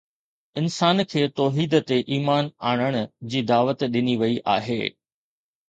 [0.61, 2.99] انسان کي توحيد تي ايمان آڻڻ
[3.35, 4.83] جي دعوت ڏني وئي آهي